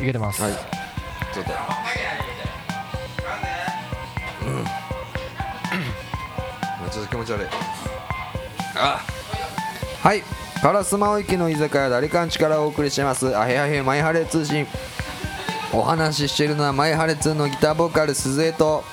[0.00, 0.42] いけてます。
[0.42, 0.52] はい。
[0.52, 1.50] ちょっと。
[4.46, 4.64] うん。
[6.90, 7.46] ちょっと気持ち悪い。
[8.76, 9.00] あ
[10.02, 10.22] はい。
[10.62, 13.36] 烏丸駅の居酒屋ダリカンチからお送りしてます。
[13.36, 14.66] あへあへマイハレ通信。
[15.72, 18.84] お話ししているのはマイハレ2のギターボーカル鈴江と。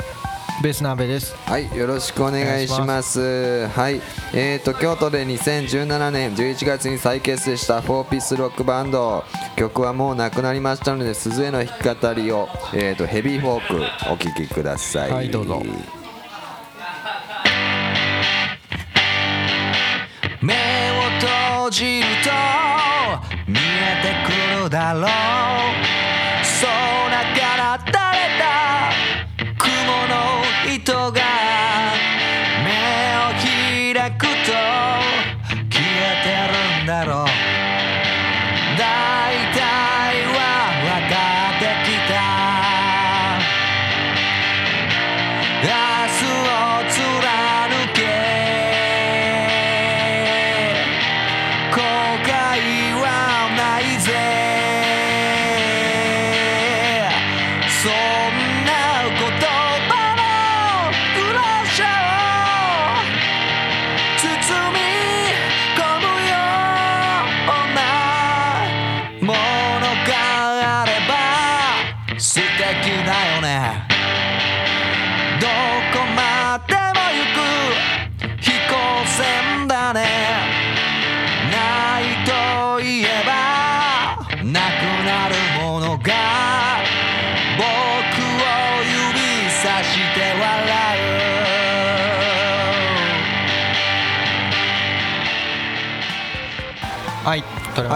[0.65, 1.35] ベース鍋です。
[1.45, 3.67] はいよろしくお願いします。
[3.67, 4.01] はい
[4.33, 9.23] えーと京都で2017年11月に再結成した4ピースロックバンド。
[9.57, 15.11] 曲はもうなくなりましたので鈴江の弾き語りを、えーとヘビーフォークお聴きください。
[15.11, 15.61] はいどうぞ。
[20.41, 20.57] 目を
[21.61, 22.31] 閉じると
[23.47, 25.84] 見えてくるだろう
[38.77, 39.04] 大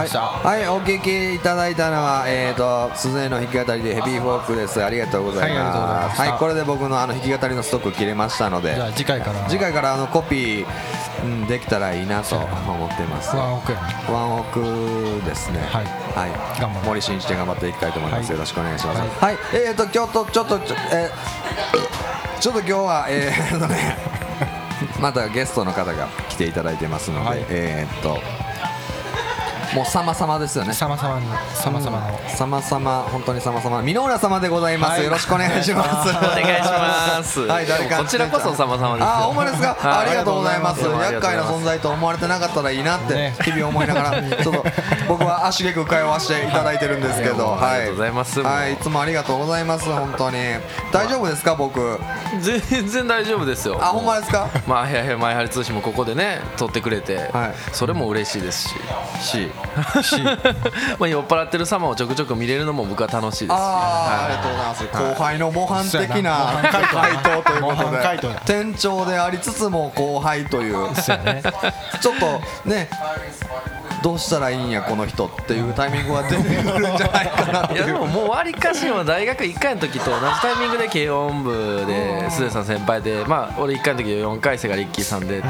[0.00, 4.82] まはい、した、はい、お聴きいただいたのは、えー、と鈴江の弾き語りでヘビーフォークです。
[4.82, 6.30] ありがとうございまますした。
[6.30, 9.48] はいこれで僕のあの弾き語りのストック切れましたのでじゃあ次回から。
[9.48, 10.66] 次回からあのコピー、
[11.24, 13.36] うん、できたらいいなと思ってます。
[13.36, 13.72] ワンオク
[14.10, 14.60] ワンオク
[15.26, 15.58] ですね。
[15.60, 15.84] はい。
[15.84, 16.86] はい。
[16.86, 18.26] 森進一で頑張っていきたいと思います。
[18.26, 18.32] はい。
[18.32, 19.00] よろしくお願いします。
[19.00, 19.08] はい。
[19.10, 19.38] はい。
[19.54, 23.98] えっ、と今日とちょっとちょえーちょっと今日はえー、っとね
[24.98, 27.44] またゲストの方が来ていただいてますので、はい。
[27.50, 28.18] えー、っと
[29.74, 30.72] もう様々ですよね。
[30.72, 33.82] 様々に様々の、様々本当に様々。
[33.82, 35.04] 箕浦様でございます、はい。
[35.04, 36.08] よろしくお願いします。
[36.10, 37.40] お願いします。
[37.42, 37.98] はい、誰か。
[37.98, 39.08] こちらこそ様々ですよ。
[39.08, 39.76] あ、ほんまですか？
[39.78, 40.06] はい。
[40.08, 40.82] ありがとうございます。
[40.84, 43.36] 厄介な存在と思われてなかったらいいなってね。
[43.44, 44.10] 日々思いながら、
[44.42, 44.64] ちょっと
[45.06, 47.70] 僕は足げく通わせていただいてるんですけど、はい。
[47.70, 48.40] ありがとうございます。
[48.40, 49.84] はい、いつもありがとうございます。
[49.84, 50.38] 本当に。
[50.90, 52.00] 大丈夫ですか、僕？
[52.40, 53.78] 全然大丈夫ですよ。
[53.80, 54.48] あ、ほんまですか？
[54.66, 57.54] まあへやへや前張り通信もここでね撮ってくれて、はい。
[57.72, 58.68] それも嬉しいです
[59.20, 59.50] し
[60.98, 63.56] まあ酔っ払ってる様をちょくちょく見れるのも僕は楽しいです。
[63.56, 64.84] しあーありがとうございます。
[65.14, 66.60] 後輩の模範的な
[66.90, 67.96] 回答ということで。
[67.96, 70.94] や店長でありつつも後輩という。
[70.94, 72.88] ちょっとね
[74.02, 85.42] どうしたらいいんやこの人っていうタイミングが出てくるんじゃないかなっていやでももうわりかしは大学1回の時と同じタイミングで軽音部で須江さん先輩でまあ俺1回の時4回生がリッキーさんで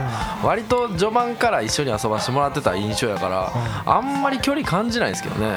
[0.43, 3.53] 割と序盤から一緒に遊ばせてもらってた印象やから
[3.87, 5.57] あんまり距離感じないんですけどね。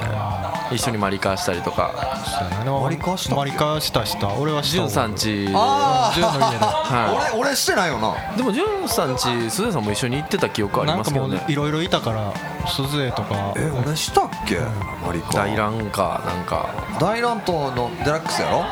[0.72, 1.92] 一緒にマリカーしたりとか。
[2.26, 3.36] そうやね割りかしたっけ？
[3.36, 4.78] 割りかしたした俺はした。
[4.78, 5.48] 潤さんち。
[5.54, 6.58] あ潤の家で。
[6.58, 8.16] は俺俺してないよな。
[8.34, 12.34] いでも潤さんち須江さんも一緒に行ってた記憶ありなんかもうますけどねいろいろいたから
[12.68, 13.54] 鈴江とか。
[13.58, 14.60] え俺したっけ？
[15.06, 15.34] マリカ。
[15.34, 16.70] 大乱かなんか。
[17.00, 18.64] 大乱闘のデラックスやろ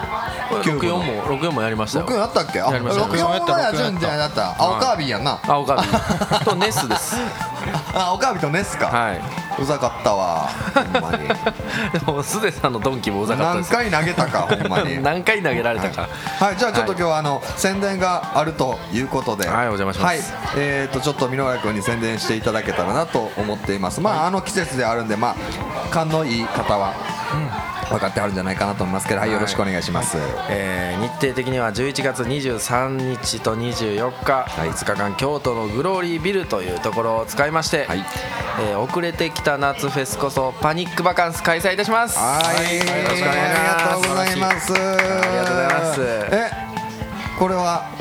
[0.61, 2.05] ？64も64もやりましたよ。
[2.07, 2.61] 64やったっけ？
[2.61, 3.05] あやりました。
[3.05, 4.55] 64は順じゃだった。
[4.61, 5.39] 青カービィやんな。
[5.43, 5.81] 青カビ
[6.45, 7.17] とネスです。
[7.93, 8.87] あ 青カービィとネスか。
[8.87, 9.21] はい。
[9.59, 11.27] うざかったわほんまに。
[11.91, 13.73] でも須江さんのドンキもうざかった何です。
[13.73, 15.03] よ回投げたかほんまに。
[15.03, 16.07] 何回投げられたか。
[16.39, 20.05] はい、じゃあちょっと今日はあの、宣伝があるということで、はいお邪魔します。
[20.07, 20.19] はい、
[20.55, 23.80] えーとちょっと箕浦君に宣伝していただけたらなと思っています。
[23.81, 25.35] まああの季節であるんで、まあ
[25.89, 26.93] 勘のいい方は、
[27.89, 30.17] 分かってはるんじゃないかなと思いますけど、はい、よろしくお願いします。
[30.49, 32.89] えー日程的には11月23
[33.21, 38.05] 日と24日、5日間京都のグローリービルというところを使いまして、はい。
[38.61, 42.17] えー遅れてきた夏フェスこそパニックバカンス開催いたします。
[42.19, 42.39] は
[42.71, 43.61] い、よろしくお願いします。
[43.61, 44.73] ありがとうございます。
[44.73, 46.01] ありがとうございます。
[46.31, 46.51] え、
[47.39, 48.00] これは？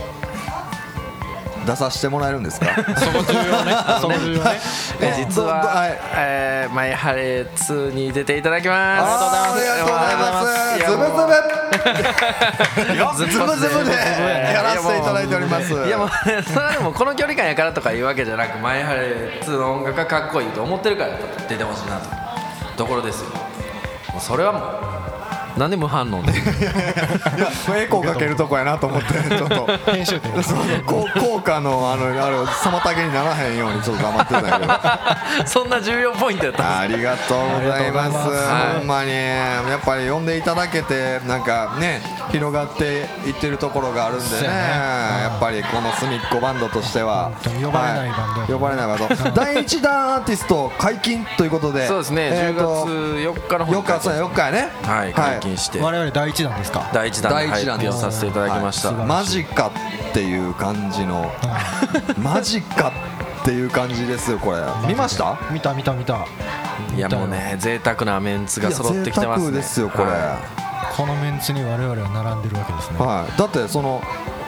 [1.70, 2.66] 出させてもらえるんですか？
[2.98, 3.72] そこ重要ね。
[4.00, 4.60] そこ重要ね。
[5.00, 9.02] えー実は、はいえーマイハレ2に出ていただきます。
[9.02, 10.78] ありがとうございます。
[10.90, 11.10] ズブズ
[12.92, 12.96] ブ。
[12.96, 15.72] よズブズブでやらせていただいております。
[15.72, 16.10] いやもう
[16.42, 21.10] それはでもこの距離感やからとかいうわけじゃなくマイハレ2の音楽がかっこいいと思ってるから
[21.48, 22.08] 出てほしいなと。
[22.76, 23.30] ところですよ。
[24.12, 24.62] もうそれはもう
[25.56, 26.32] なんで無反応で。
[27.76, 29.66] エコーかけるとこやなと思って ちょっと。
[29.92, 30.32] 編集点。
[30.84, 35.46] 効果のあのあれ妨げにならへんようにちょっと頑張ってたけど。
[35.46, 36.62] そんな重要ポイントやった。
[36.62, 36.78] んです。
[36.78, 38.16] ありがとうございます。
[38.16, 44.44] はいほんまにやっぱり呼んでいただけてなんかね広がっていってるところがあるんでね。
[44.44, 44.58] やね。
[45.22, 47.30] やっぱりこの隅っこバンドとしては。
[47.62, 48.52] 呼ばれないバンドやはい。
[48.52, 49.30] 呼ばれないバンド。
[49.34, 51.86] 第一弾アーティスト解禁ということで。
[51.86, 54.68] そうですね、えーと10月4日の方に4日そうや4日やね。
[54.84, 56.90] はいして、我々第一弾ですか？
[56.92, 59.06] 第一弾で第一弾発表させていただきました、はい。
[59.06, 59.70] マジか
[60.10, 61.30] っていう感じの。
[62.18, 62.92] マジか
[63.42, 64.58] っていう感じですよこれ。
[64.86, 65.38] 見ました？
[65.50, 66.26] 見た見た見た。
[66.94, 69.52] いやもうね贅沢なメンツが揃ってきてますね。
[69.52, 70.38] ですよこれ、は
[70.96, 72.98] このメンツに我々は並んでるわけですね。
[72.98, 74.02] はい、だってその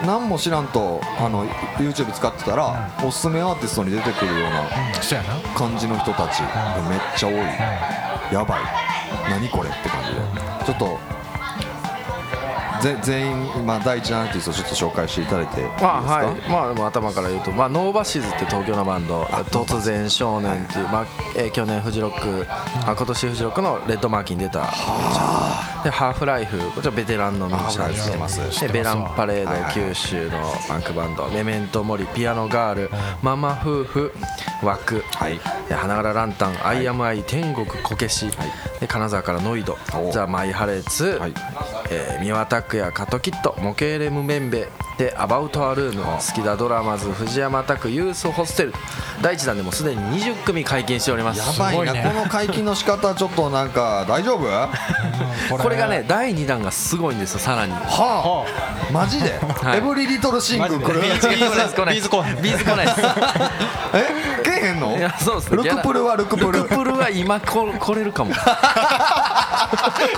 [0.04, 1.46] 何も知らんとあの
[1.78, 4.64] YouTube 使ってたら、おすすめアーティストに出てくるような
[5.54, 7.36] 感じの人たちがめっちゃ多い、
[8.34, 8.91] やばい
[9.30, 10.16] 何これって感じで。
[10.66, 10.98] ちょっと
[12.82, 16.50] ぜ全員今第一弾アーティストちょっと紹介していただいていいですか、まあはい。
[16.50, 19.22] まあでも頭から言うと、まあ、ノーバシズって東京のバンド。
[19.22, 21.06] 突然少年っていう、まあ
[21.36, 24.62] えー去年フジロック、あ今年フジロックのレッドマーキーに出た。
[25.84, 31.28] でハーフライフこちらベテランのミュージシャンですベランパレード、九州のパンクバンド。
[31.28, 32.90] メメントモリピアノガール、
[33.22, 34.12] ママ夫婦
[34.66, 35.40] 枠、はい。
[35.68, 38.30] で花柄ランタン、アイアムアイ天国こけし、
[38.80, 39.76] で金沢からノイド。
[39.94, 41.34] おザ・マイハレツ、はい。
[41.90, 44.68] えー、三輪拓也カトキット模型レムメンベ
[44.98, 48.74] でアバウトアルーム好きだドラマズ藤山拓ユースホステル。
[49.20, 51.38] 第一弾でもすでに20組解禁しております。
[51.38, 51.92] やばいな。
[51.92, 52.12] ね。
[52.14, 54.44] この解禁の仕方ちょっとなんか大丈夫？
[54.46, 54.68] は
[55.58, 57.72] これがね第2弾がすごいんですよさらに。
[57.74, 58.44] あ。
[58.92, 59.78] マジで、はい。
[59.78, 63.00] Every Little Thing 来るマジで B'z来ない B'z来ない B'z来ないです。
[63.94, 64.42] え？
[64.44, 64.96] けえへんの？
[64.96, 65.56] いやそうですね。
[65.56, 66.52] ル・クプルはル・クプル。
[66.52, 68.32] ル・クプルは今こ来れるかも。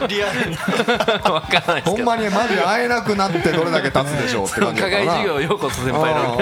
[0.09, 0.57] リアルに。
[1.31, 1.97] わからないですけど。
[1.97, 6.41] ほんまにマジで会えなくなってどれだけ経つでしょうって感じ課外授業ようこそ先輩の。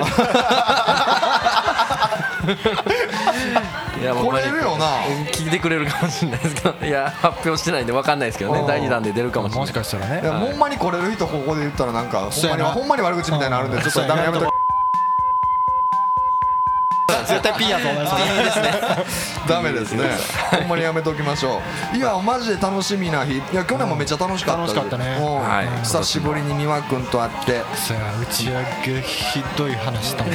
[4.01, 4.99] いやもう来れるよな。
[5.33, 6.75] 聞いてくれるかもしれないですけど。
[6.87, 8.61] いや発表してないんで分かんないですけどね。
[8.61, 10.23] うん第2弾で出るかもしれもしないかしたらね。
[10.23, 12.65] いや、ほんまに来れる人ここで言ったらなんかほんまにそうやな。
[12.67, 14.62] ほんまに悪口みたいなのあるんでちょっとダメやめとけ
[17.27, 18.23] 絶対ピーやと思います。
[18.23, 18.73] いいですね。
[19.49, 19.93] ダメです。
[19.93, 20.05] ね
[20.51, 21.61] ほんまにやめときましょ
[21.95, 21.97] う。
[21.97, 23.39] いやマジで楽しみな日。
[23.39, 25.19] いや去年もめっちゃ楽しかった楽しかったね。
[25.83, 27.63] 久しぶりに美和君と会って。
[27.63, 28.53] 打ち上
[28.85, 30.29] げひどい話した打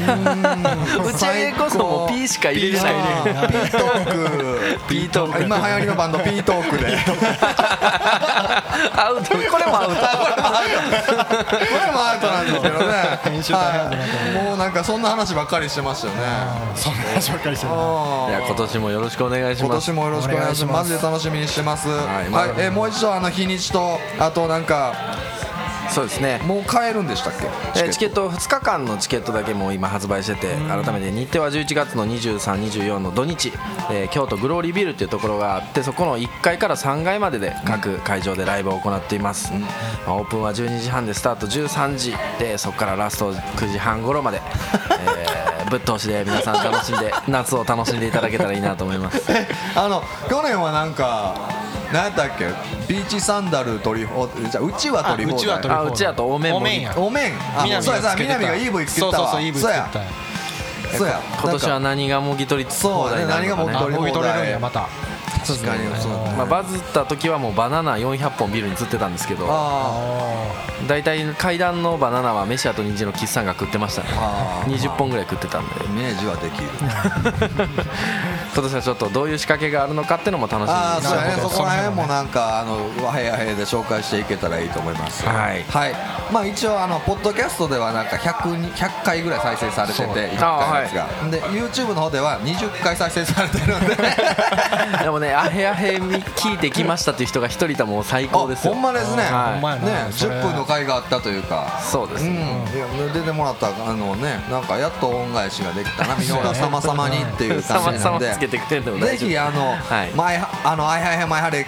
[1.14, 2.94] ち上げこそもう P しか入れてない。
[2.94, 4.80] あーピートーク。
[4.90, 5.44] ピートーク。
[5.44, 6.98] 今流行りのバンドピートークで。
[8.96, 9.32] アウト。
[9.32, 9.96] これもアウト。
[9.96, 10.02] こ
[11.86, 12.98] れもアウトなんですけどね。
[14.34, 16.22] もうなんかそんな話ばっかりしてましたよね
[16.78, 19.88] そんな話ばっかりしてるいや今年もよろしくお願いし今ます。
[19.88, 20.92] 年もよろしくお願いします。
[20.92, 21.88] マジで楽しみにしてます。
[21.90, 22.30] はい。
[22.30, 24.94] まだえーもう一度あの日にちとあとなんか
[25.90, 26.40] そうですね。
[26.46, 27.48] もう買えるんでしたっけ？
[27.80, 33.54] えーチケット2日間のチケットだけもう今発売してて改めて日程は11月の23、24の土日、
[33.90, 39.60] えー京都グローリービルっていうところがあってそこの1階から3階までで各会場でライブを行っています、ま
[40.08, 44.42] あオープンは12時半でスタート13時でそこからラスト9時半頃まで、
[45.16, 49.22] えー ぶっ通しで皆さん楽しんで夏を楽しんでいただけたらいいなと思います。
[49.76, 51.36] あの去年はなんか
[51.92, 52.46] 何やったっけ？
[52.88, 55.38] ビーチサンダル取り放じゃあうちは取り放題。
[55.38, 56.94] あうちは取りあうちやと多めもお面や。
[56.96, 57.34] お面。
[57.58, 58.40] あ南そうやさつけてた。
[58.40, 59.14] 南が EV つけてたわ。
[59.14, 60.00] そうそうそう EV つけそうやて
[60.92, 60.98] た。
[60.98, 61.20] そうや。
[61.42, 63.48] 今年は何がもぎ取りそう放題ねなのかね。
[63.48, 64.88] あ何がもぎもぎ取れるんやまた
[65.48, 65.84] 確かに。
[66.02, 66.38] そうだね。
[66.38, 70.48] まあ、バズった時はもうバナナ400本ビルに釣ってたんですけどあ
[70.88, 74.10] 大体階段のバナナはメシアとニンジンの岸さんが食ってましたね。
[74.14, 74.74] あー。
[74.74, 75.74] 20本ぐらい食ってたんで。
[75.80, 76.68] あイメージはできる。
[78.54, 81.36] 今年はちょっとどういう仕掛けがあるのかっていうのも楽しみああそね。
[81.42, 85.26] そこら辺もなんかあの和平和平で紹介していけたらいいと思います。
[85.26, 85.66] はい。
[86.32, 90.16] まあ一応あのポッドキャストではなんか100に100回ぐらい再生されててそう。
[90.16, 91.08] 1回のやつが。
[91.30, 93.98] で YouTube の方では20回再生されてるんで。
[95.04, 98.72] でもねアヘアヘ聞いてきましたっていう人が一人いたらもう最高ですよ。
[98.72, 99.22] あほんまですね。
[99.22, 99.54] はい。
[99.54, 100.08] ほんまやな。
[100.08, 101.78] ねそれ10分の回があったというか。
[101.78, 102.32] うん、そうですね、
[102.74, 106.16] いや出てもらったあのねなんかやっと恩返しができたな。
[106.22, 108.32] 箕浦様様にっていう感じなんで。
[108.34, 110.12] つけてくれんでもぜひあの、はい。
[110.16, 111.68] 前はあのアイハイハイマイハレ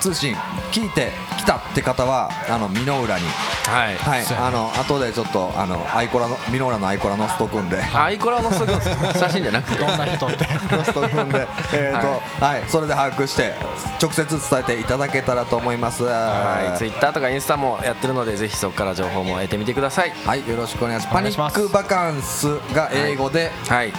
[0.00, 0.34] 通信。
[0.72, 3.24] 聞いてきたって方はあの箕浦に。
[3.66, 3.96] はい。
[3.96, 4.24] はい。
[4.38, 10.44] あの後でちょっとあのアイコラの箕浦のアイコラ載せとくんでアイコラのすぐ写真じゃなくてどんな人って。
[10.44, 12.64] 載せとくんでえっとはい。
[12.68, 13.54] それで把握して
[14.00, 16.04] 直接伝えていただけたらと思います。
[16.04, 20.10] はい、ツイッターとかインスタもやってるのでぜひそこから情報も得てみてください。
[20.24, 20.48] はい。
[20.48, 21.14] よろしくお願いします。
[21.14, 23.92] パニックバカンスが英語ではい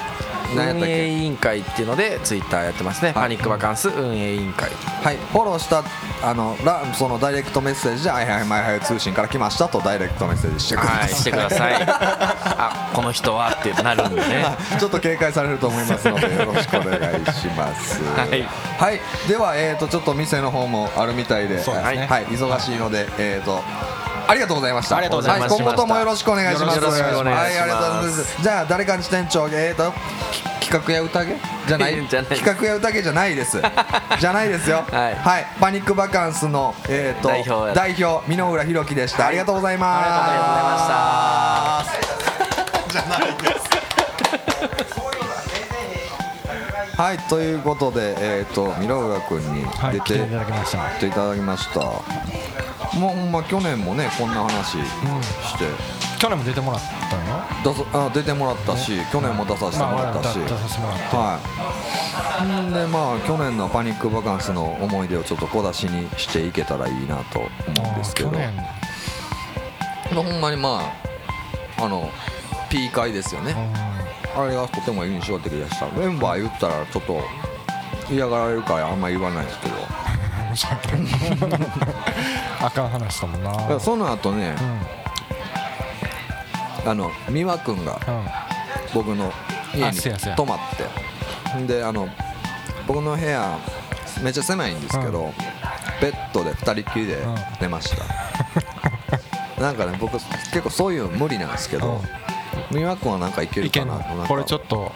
[0.53, 4.70] 運営委員会っていうのでツイッターやってますね、パニックバカンス運営委員会。
[5.03, 5.17] はい。
[5.17, 5.84] フォローした
[6.24, 11.74] あのラそのダイレクトメッセージで「はいはいはいはい通信から来ました」とダイレクトメッセージしてください、はいしてください。
[11.88, 14.46] あこの人はってなるんでね。
[14.79, 18.01] ちょっと警戒されると思いますので よろしくお願いします。
[18.15, 18.48] はい。
[18.77, 22.08] はい、ではえっ、とちょっと店の方もあるみたいで、そうですね。
[22.10, 23.63] はい、忙しいので、えっ、と。
[24.28, 24.98] ありがとうございました。
[24.98, 25.56] ありがとうございました。
[25.56, 26.75] は今後ともよろしくお願いします。
[26.78, 27.40] よろしくお願いします。
[27.40, 28.42] はい、ありがとうございます。
[28.42, 29.92] じゃあ、誰かに支店長、えっ、と。
[30.62, 31.36] き企画や宴
[31.68, 32.08] じゃない？
[32.08, 32.32] じゃない？
[32.40, 33.62] 企画や宴じゃないです
[34.20, 34.50] じゃない。
[34.50, 35.10] ですよは
[35.40, 35.48] い。
[35.60, 40.08] パニックバカンスの、えー、と代表代表箕浦弘樹でした、ありがとうございます。
[40.08, 40.74] ありがとうござい
[41.66, 41.98] まし
[42.88, 42.92] た。
[42.94, 43.72] じゃないです
[47.01, 50.78] はいということでえっ、と箕浦君にはい出て,、来ていただきました。
[50.92, 51.80] 来ていただきました
[53.00, 55.66] もうほんま去年もねこんな話して、
[56.20, 61.40] 去年も出てもらったの出あ出てもらったし、去年も出させてもらったし、まあ出させてもらっては
[62.70, 67.50] いでまあ去年のパニックバカンスの思い出をちょっと小出しにしていけたらいいなと思
[67.90, 68.56] うんですけどあー去年
[70.14, 70.82] まあほんまにま
[71.78, 72.10] ああの
[72.70, 73.56] P 会ですよね、
[74.36, 77.22] あれがとても印象的でしたメンバー言ったらちょっと
[78.10, 79.76] 嫌がられるからあんまり言わないですけど
[82.62, 83.79] あかん話だもんな。
[83.79, 84.55] その後ね
[86.86, 86.91] うん。
[86.91, 88.25] あの美和君がうん。
[88.93, 89.31] 僕の
[89.74, 89.98] 家に
[90.36, 90.88] 泊まって。
[91.67, 92.08] であの
[92.88, 93.58] 僕の部屋
[94.22, 95.34] めっちゃ狭いんですけど、
[96.01, 97.36] ベッドで2人きりでうん。
[97.60, 98.03] 寝ました、
[99.62, 102.01] なんかね僕結構そういうの無理なんですけど、
[102.72, 103.96] 美和君はなんかいけるかな
[104.27, 104.91] これちょっと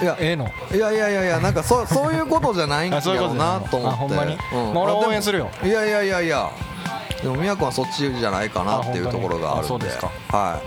[0.00, 0.50] いやええの。
[0.72, 3.94] いやいやいやいやなんかそそういうことじゃないんだろうなと思って。
[3.94, 5.50] あほんまにうんまあ俺あでも応援するよ。
[5.62, 6.50] いやいやいやいや。
[7.22, 9.66] でも美和君はそっちじゃないかなっていうあところがあるんで。
[9.66, 10.10] あそうですか。
[10.30, 10.60] は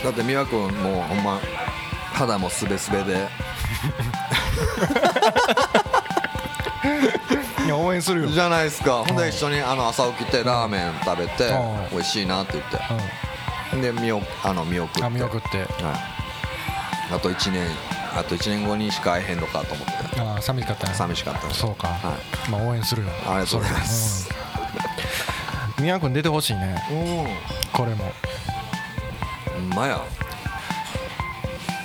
[0.00, 0.04] い。
[0.04, 0.66] だって美和君も
[1.00, 1.38] うほんま
[2.12, 3.26] 肌もすべすべで。
[7.64, 8.28] いや応援するよ。
[8.28, 9.04] じゃないですか。
[9.06, 11.88] ほんで一緒にあの朝起きてラーメン食べてうん。
[11.92, 12.78] 美味しいなって言って
[13.76, 15.64] うで見送あの見送って見送っては
[16.18, 16.19] い
[17.12, 17.66] あと1年
[18.16, 20.20] あと1年後にしか会えへんのかと思って。
[20.20, 20.94] あー寂しかったね。
[20.94, 21.88] 寂しかったそうか。
[21.88, 22.16] は
[22.50, 23.08] まあ応援するよ。
[23.26, 24.28] ありがとうございます。
[25.80, 26.82] 宮君出てほしいね。
[26.90, 27.72] うん。
[27.72, 28.12] これも。
[29.74, 30.00] まや。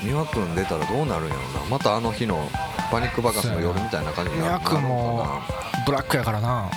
[0.03, 1.65] 美和君出たらどうなるんやろな。
[1.69, 2.49] またあの日の
[2.91, 5.01] パニックバカンスの夜みたいな感じになる宮君もな。
[5.03, 5.41] るのか
[5.85, 6.71] ブラックやからなな。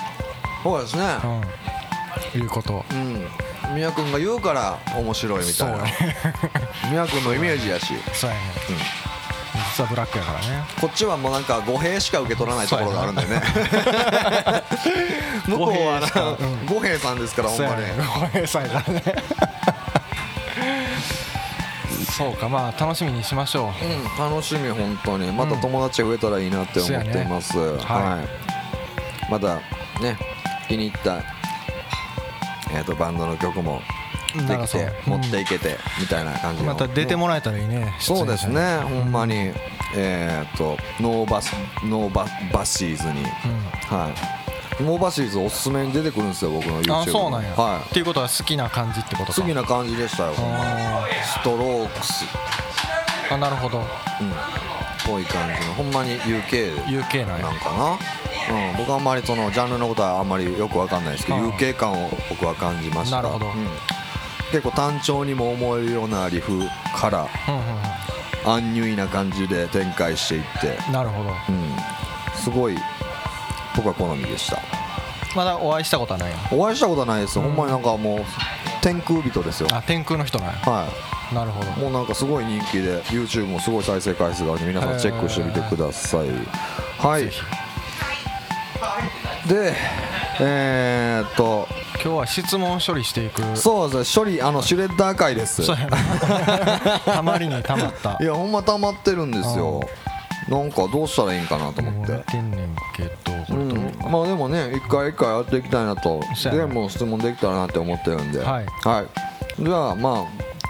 [0.63, 1.03] そうですね。
[2.35, 2.41] うん。
[2.41, 2.85] いうこと。
[2.91, 3.27] うん
[3.75, 5.79] 美和君が言うから面白いみたいな。
[5.79, 6.15] そうや
[6.91, 8.43] 美和君のイメージやし、そうやね。
[8.71, 9.09] うん。
[9.59, 10.47] 実はブラックやからね。
[10.81, 13.43] こっちはもうなんか語弊しか受け取らないところがあるんだよね。
[15.47, 18.05] 向こうは五兵さんですからほんまねそうやね。
[18.15, 19.03] ごめんなさいからね。
[22.17, 23.85] そうかまあ楽しみにしましょう。
[23.85, 25.31] うん、楽しみ本当に。
[25.31, 27.79] また友達が増えたらいいなって思っています、そうやね。
[27.79, 28.19] はい、は
[29.31, 29.55] また
[30.03, 30.19] ね
[30.67, 31.23] 気に入った、
[32.73, 33.81] えー、とバンドの曲も
[34.35, 36.73] できて持っていけてみたいな感じの。
[36.73, 37.95] また出てもらえたらいいね。
[37.99, 38.79] そうですね。
[38.79, 39.53] ほんまに
[39.97, 41.53] えっ、とノーバス
[41.85, 43.25] ノーババシーズに、
[43.89, 44.13] は
[44.81, 44.83] い。
[44.83, 49.41] ノーバシーズおすすめに出てくるんですよ僕の YouTube あそうなんや、はっていうことは好きな感じってことか。
[49.41, 50.59] い好きな感じでしたよほんま。
[50.59, 52.25] にあストロークス。
[52.25, 53.79] ーあなるほど。
[53.79, 53.87] うん。
[55.09, 55.75] ぽい感じの。
[55.75, 57.99] ほんまに UK UK なんかな、
[58.51, 63.17] うん、僕はあんまりそのジャンルのことはあんまりよくわかんないですけどああ UK 感を僕は感じました。
[63.17, 63.47] なるほど。
[63.47, 63.53] うん。
[64.51, 66.63] 結構単調にも思えるようなリフ
[66.97, 71.31] からうんうんアンニュイな感じで展開していって、うんなるほど。
[71.31, 72.77] うん、すごい
[73.77, 74.61] 僕は好みでした。
[75.37, 78.19] まだお会いしたことはないやお会いしたことはないですよ、ほんまになんかもう
[78.81, 79.69] 天空人ですよ。
[79.73, 80.55] あ天空の人なんや。
[80.65, 80.89] は
[81.33, 81.71] なるほど。
[81.71, 86.29] いもうなんかすごい人気で YouTube もすごい再生回数があるんで皆さんチェックしてみてください。
[86.99, 87.31] はい
[89.49, 89.75] で
[90.41, 93.57] えー、っと今日は質問処理していく。
[93.57, 95.63] そうですね処理あのシュレッダー回です。
[95.65, 95.97] そうやな。
[97.01, 98.19] たまりにたまった。
[98.21, 99.81] いやほんま溜まってるんですよ。
[100.49, 102.33] なんかどうしたらいいんかなと思って。
[102.33, 103.55] てんねんけどこう？
[103.55, 103.97] ん。
[104.11, 106.21] まあでもね一回一回やっていきたいなと
[106.53, 108.39] でも質問できたらなって思ってるんで。
[108.45, 108.67] はい。
[108.85, 109.07] はい。
[109.63, 110.25] じゃあまあ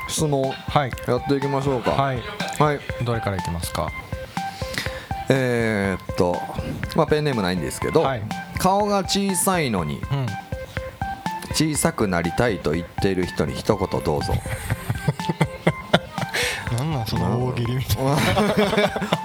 [0.09, 0.93] 質問はい。
[1.07, 1.91] やっていきましょうか。
[1.91, 2.23] はい。
[2.59, 2.81] はい。
[3.03, 3.91] どれからいきますか？
[5.31, 6.41] えー、っと
[6.97, 8.23] まあペンネームないんですけどはい
[8.59, 10.27] 顔が小さいのにうん。
[11.55, 14.35] 小さくなりたいと言っている人に一言どうぞ。
[16.77, 18.17] なんなんその大喜利みたいな。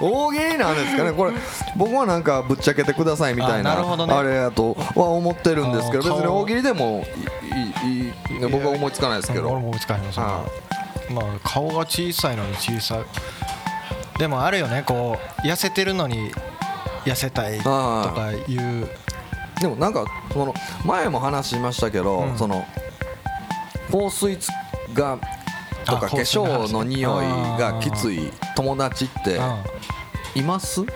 [0.00, 1.12] 大喜利なんですかね。
[1.12, 1.32] これ
[1.76, 7.04] 僕はなんかぶっちゃけてくださいみたいあなあれやとは思ってるんですけど別に大喜利でも
[7.84, 8.12] いいいい
[8.50, 9.50] 僕は思いつかないですけど。
[9.50, 10.44] 俺も追いつかなは
[11.08, 13.04] いまあ顔が小さいのに小さい。
[14.18, 16.32] でもあるよねこう痩せてるのに
[17.04, 18.88] 痩せたいとかいう
[19.60, 22.38] でもなんかその前も話しましたけど、うん。
[22.38, 22.64] その
[23.90, 24.48] 香水つ
[24.92, 25.18] が
[25.84, 27.26] とかあ化粧の匂い
[27.58, 29.38] がきつい友達って
[30.34, 30.82] います？
[30.82, 30.88] うん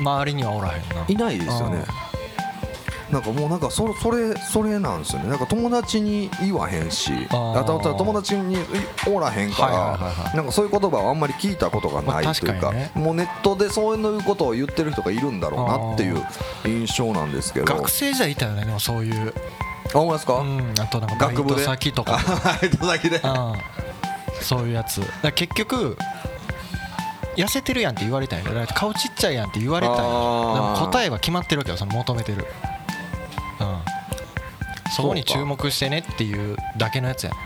[0.00, 1.04] 周りにはおらへんな。
[1.06, 1.84] いないですよね
[3.10, 5.28] なんかもうなんかそそれそれなんですよね。
[5.30, 8.56] なんか友達に言わへんしあ友達に
[9.08, 12.90] おらへんからなんかそういう言葉をあんまり聞いたことがないまあというかね。
[12.94, 16.24] もうネットでそういうことを言ってる人がいるんだろうなっていう
[16.64, 17.66] 印象なんですけど。
[17.66, 19.34] 学生時代いたよねでもそういう。
[19.92, 20.34] あ思いますか？
[20.34, 22.20] うんあとなんかバ先とか。
[22.62, 23.16] バイト先で？
[23.16, 23.54] うん。
[24.40, 25.02] そういうやつ。
[25.22, 25.96] だ結局
[27.36, 30.02] 痩せてるやんって言われたんや顔ちっちゃいやんって言われたんや
[30.80, 32.46] 答えは決まってるわけよその求めてる。
[32.64, 32.79] うん
[35.02, 37.36] そこに注目してねっていうだけのやつやね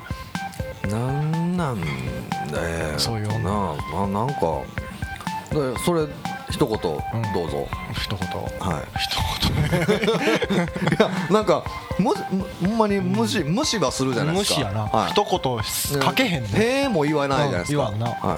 [0.90, 1.80] なんなん
[2.50, 2.98] だよ。
[2.98, 4.62] そういう女なあなんか
[5.50, 6.06] でそれ
[6.50, 6.96] 一言ど
[7.46, 8.28] うぞ、一言。
[8.60, 8.84] はい。
[9.00, 10.66] 一言。
[10.92, 11.64] いやなんか
[11.98, 14.60] むむほんまに無視、無視はするじゃないですか。
[14.60, 15.10] 無視やな、はい。
[15.10, 15.24] 一
[15.92, 17.98] 言かけへんねへえも言わないじゃないですか、うん。
[17.98, 18.28] 言わんな。
[18.28, 18.36] は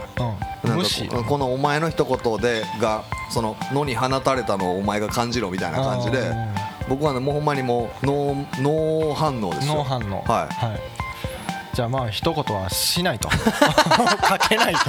[0.64, 0.68] い。
[0.68, 0.76] うん。
[0.76, 1.08] 無視。
[1.08, 6.54] ここのお前の一言でがその野に放たれたのをお前が感じろみたいな感じでうん
[6.88, 9.74] 僕はねもうほんまにもう脳脳反応ですよ。
[9.74, 10.22] 脳反応。
[10.22, 11.76] はい。
[11.76, 13.28] じゃあまあ一言はしないと。
[13.28, 14.80] かけないと。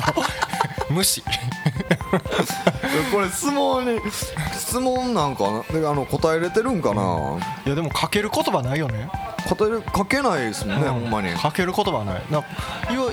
[0.90, 1.22] 無視。
[3.12, 4.00] これ質問に
[4.54, 5.80] 質問なんかな？
[5.80, 9.10] であの答えれてるんかな、いやでもかける言葉ないよね。
[9.50, 10.94] 答える書けないですもんね、うん。
[10.94, 11.30] ほんまに。
[11.34, 12.22] かける言葉はない。
[12.30, 12.42] な
[12.90, 13.12] 言わ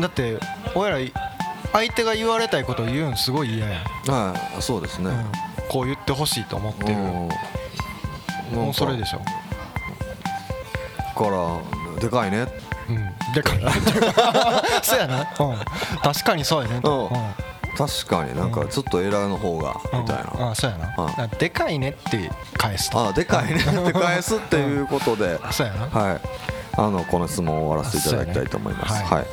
[0.00, 0.38] だって
[0.74, 1.12] 俺ら
[1.72, 5.24] 相手が言われたいことを言うんすごい嫌やん、はいそうですね、うん。
[5.68, 6.94] こう言ってほしいと思ってる。
[6.94, 7.28] うん
[8.52, 9.18] もうそれでしょ。
[11.14, 12.46] からでかいね。
[12.88, 13.32] うん。
[13.34, 13.60] でかい。
[14.82, 15.26] そうやな、うん、
[16.02, 16.80] 確かにそうやね。
[16.82, 17.06] うん。
[17.06, 17.10] うん
[17.76, 21.24] 確かになんかちょっとエラーの方がみたいな、うんあそうやな。
[21.24, 23.06] うでかいねって返すと。
[23.06, 23.54] あでかいね。
[23.54, 25.86] って返すっていうことで、そうやな。
[25.86, 26.20] はい。
[26.76, 29.04] あのこの質問を終わらせていただきたいと思います。
[29.04, 29.26] はい、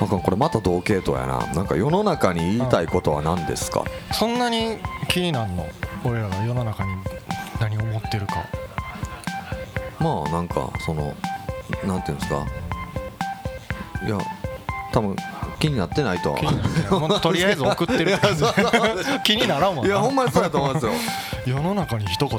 [0.00, 1.46] なんかこれまた同系統やな。
[1.54, 5.66] なんか世の中に言いたいことは何ですか、そんなに気になるの？
[6.04, 6.92] 俺らが世の中に
[7.60, 8.44] 何を思ってるか。
[9.98, 11.14] まあなんかその
[11.84, 12.46] なんていうんですか。
[14.06, 14.18] いや
[14.92, 15.16] 多分
[15.58, 16.36] 気になってないと
[17.20, 18.12] とりあえず送ってる。
[18.12, 18.44] って感じ
[19.24, 20.92] 気にならんもんいなやほんまにそうやと思いますよ。
[21.46, 22.38] 世の中に一言。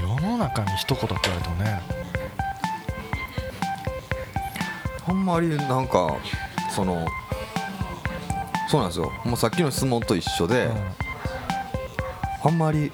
[0.00, 1.82] 世の中に一言って言われてもね。
[5.04, 6.16] あんまりなんか
[6.70, 7.04] その
[8.68, 9.12] そうなんですよ。
[9.24, 10.70] もうさっきの質問と一緒で、
[12.42, 12.92] あんまり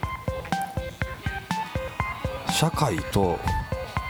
[2.59, 3.39] 社会と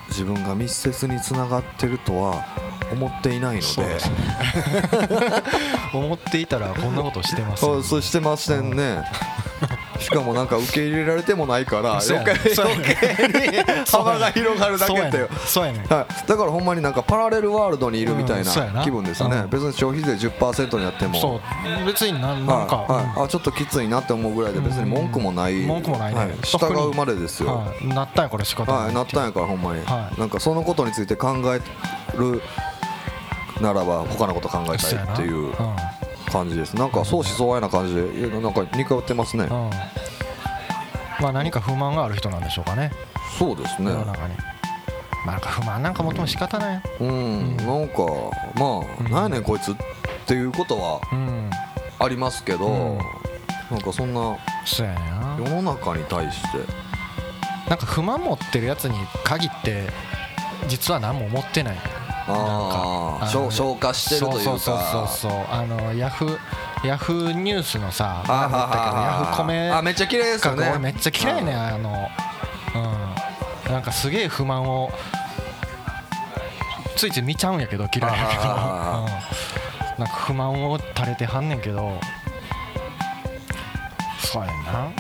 [0.08, 2.46] 自分が密接につながってるとは
[2.90, 3.98] 思っていないので。
[5.92, 9.04] 思っていたらこんなことしてますよそうそうしてませんね
[9.98, 12.32] しかもなんか受け入れられてもないから余計
[13.28, 13.56] に
[13.90, 15.28] 幅が広がるだけっていう。
[15.46, 18.84] そうやねはい、だからほんまになんかパラレルワールドにいるみたいなな。
[18.84, 19.50] 気分ですよね、うん。
[19.50, 21.14] 別に消費税10%になっても。
[21.20, 21.40] そ
[21.82, 21.87] う。
[21.87, 26.20] 別になんか、あちょっときついなって思うぐらいで別に文句もない、文句もないね。
[26.20, 30.20] はい、従うまでですよ、はい、なったんやこれ仕方ないはい、なったんやからほんまに、はい。
[30.20, 31.61] なんかそのことについて考え
[32.16, 32.42] る
[33.61, 35.52] ならば他のこと考えたいっていう
[36.29, 36.75] 感じです。
[36.77, 39.71] なんか相思相愛な感じでなんか似通ってますね、なうん、うん
[41.21, 42.93] まあ何か不満がある人なんでしょうかね。
[43.38, 43.91] そうですね。
[43.91, 44.35] 世の中に。
[45.27, 46.83] まあなんか不満なんかもっても仕方ない。
[47.01, 48.05] うん、なんか
[48.55, 49.11] まあ、うん。
[49.11, 49.75] なんやねんこいつっ
[50.27, 51.51] ていうことはうん。
[51.99, 52.99] ありますけど、うん。
[53.71, 54.37] なんかそんな。
[55.38, 56.59] 世の中に対して。
[57.69, 59.88] なんか不満持ってるやつに限って
[60.69, 61.77] 実は何も思ってない
[62.29, 62.47] なん
[63.21, 64.43] か消消化してるというか。
[64.43, 66.38] そうそうそうそうあのヤフー
[66.87, 70.69] ヤフーニュースのさ前も言ったけどヤフコメあめっちゃ綺麗ですよね。
[70.71, 72.09] 俺めっちゃ嫌いねあの
[72.75, 73.73] うん。
[73.73, 74.91] なんかすげえ不満を
[76.97, 79.07] ついつい見ちゃうんやけど嫌いやけど、うん、あ
[79.99, 82.01] なんか不満を垂れてはんねんけど。
[84.21, 84.91] そうやんな。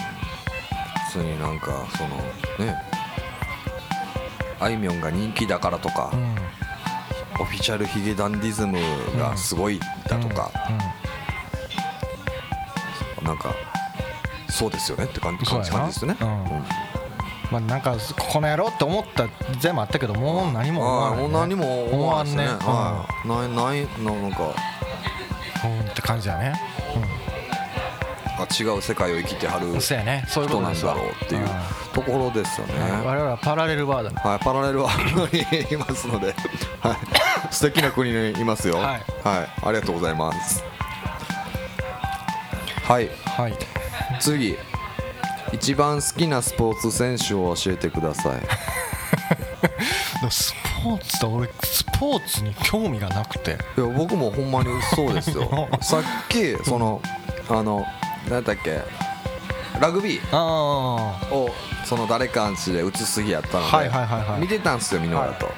[1.10, 2.16] 普通になんかその
[2.66, 2.82] ね。
[4.60, 6.34] あいみょんが人気だからとか、うん
[7.40, 8.78] オフィシャルヒゲダンディズム
[9.18, 10.50] がすごいだとか、
[13.22, 13.54] なんか
[14.48, 16.26] そうですよねって感じ感じですよね、うん。
[17.50, 17.96] まあなんか
[18.32, 19.28] この野郎って思った
[19.60, 22.44] 全部あったけどもう何も思わない、ああもう何も思わないですね。
[22.44, 22.50] ね。
[22.60, 24.46] はいないないのなんかう
[25.68, 25.80] ん。
[25.90, 26.60] って感じだね。
[28.40, 30.24] あ違う世界を生きてはるうんそうやね。
[30.28, 31.48] そういうこ人なんだろうっていううん。
[31.92, 32.74] ところですよね、
[33.04, 34.10] 我々はパラレルワード。
[34.10, 36.32] にはい、パラレルワールドにいますので、
[36.80, 36.96] はい、
[37.50, 38.76] 素敵な国にいますよ。
[38.76, 38.84] はい。
[38.86, 40.62] はい、ありがとうございます。
[42.84, 43.08] はい。
[43.24, 43.56] はい。
[44.20, 44.56] 次。
[45.52, 48.40] 一番好きなスポーツ選手を教えてください。
[50.30, 53.52] スポーツだ俺スポーツに興味がなくて。
[53.76, 55.68] いや僕もほんまにそうですよ。
[55.80, 57.00] さっきその
[57.48, 57.86] あの
[58.28, 58.82] 何だっけ。
[59.80, 61.50] ラグビーあを
[61.84, 64.40] その誰かんちで映す日やったので、はいはいはいはい。
[64.40, 65.50] 見てたんですよ箕浦と、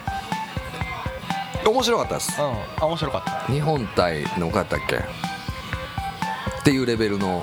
[1.71, 2.33] 面白かったです。
[2.39, 3.53] あ面白かった。
[3.53, 4.97] 日本対の何やったっけ？
[4.97, 5.03] っ
[6.65, 7.39] ていうレベルの。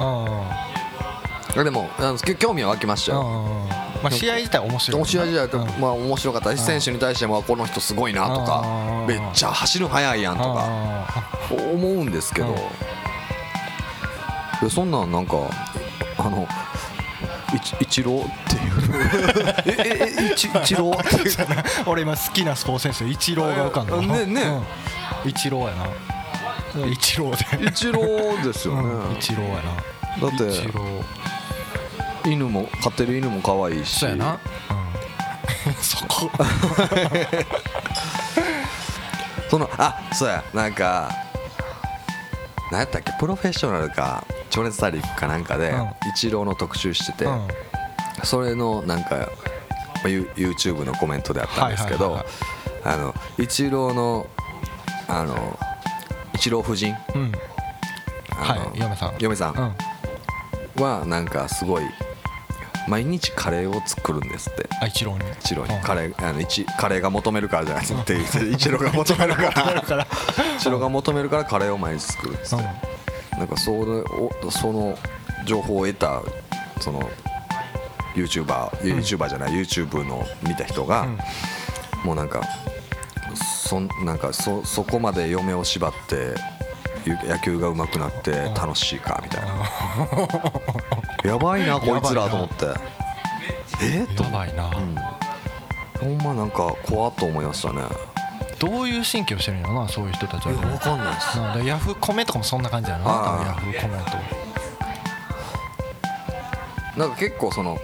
[1.56, 3.24] うあでもあのき興味は湧きましたよ。
[3.24, 3.70] んうんうん。
[3.70, 5.66] まあ試合自体面白い面白い時代と、うん。
[5.80, 8.62] まあ面白かったし選手に対してもこの人すごいなとか
[9.02, 12.50] うんめっちゃ走る速いやんとかあ思うんですけど。
[12.50, 12.56] うん。
[14.62, 15.36] でそんなんなんか
[16.18, 16.48] あの
[17.56, 18.77] いち一郎っていう
[19.66, 20.92] えええ一一郎
[21.86, 24.42] 俺今好きなスポーツ選手イチローが浮かんだなねね。
[25.24, 25.30] うん。
[25.30, 25.88] イチローやな。
[26.88, 27.66] イチローで。
[27.68, 28.02] 一郎
[28.44, 29.16] ですよね、うん。
[29.16, 29.64] イチローやな。
[30.20, 30.38] だっ
[32.24, 34.00] て犬も飼ってる犬も可愛いし。
[34.00, 34.40] そうやな。
[35.66, 35.74] うん。
[35.82, 36.30] そこ。
[39.50, 40.44] そのあそうや。
[40.54, 41.10] なんか
[42.72, 43.14] 何やったっけ？
[43.20, 45.84] プロフェッショナルか情熱大陸かなんかで、うん。
[45.84, 47.48] イチローの特集してて、うん
[48.24, 49.30] それのなんか
[50.04, 52.24] YouTube のコメントであったんですけど
[53.38, 54.28] イチローの
[55.08, 55.58] あの
[56.34, 56.96] イチロー夫人？
[57.16, 57.32] うん。
[58.30, 59.16] はい嫁さん。
[59.20, 59.60] 嫁さう
[60.80, 60.82] ん。
[60.82, 61.84] んはなんかすごい
[62.88, 64.70] 毎日カレーを作るんですって。
[64.82, 65.32] あイチローに。
[65.32, 65.76] イチローうん。
[65.76, 68.20] にカレーあのイチカレーが求めるからじゃないって
[68.52, 70.08] イチローが求めるから。
[70.56, 72.66] イチローが求めるからカレーを毎日作るっつって。
[73.38, 74.98] なんかそれをその
[75.46, 76.22] 情報を得た
[76.80, 77.10] その
[78.18, 81.18] YouTuber、YouTuber じゃない YouTube の見た人が、うん。
[82.04, 82.42] もうなんか
[83.68, 86.36] そんなんかそそこまで嫁を縛って
[87.06, 92.66] ゆ野球が上手くなって楽しいかみた いな、やばいなこいつらと思って。
[93.82, 94.08] え？
[94.16, 94.64] とやばいな。
[96.00, 97.82] ほんまなんか怖っと思いましたね。
[98.60, 100.54] どういう神経をしてるんやろなそういう人たちは。
[100.54, 101.38] ね分かんないです。
[101.40, 103.06] なヤフコメとかもそんな感じやな
[103.46, 104.02] ヤフコメン
[106.96, 107.78] トなんか結構その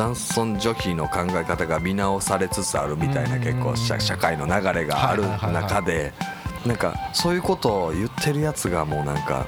[0.00, 6.14] 男尊女卑の考え方が見直されつつあるみたいなうん結構社社会の流れがある中で
[6.64, 9.46] なんかそういうことを言ってるやつがもうなんか